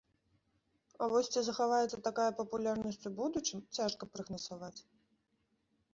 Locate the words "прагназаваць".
4.13-4.77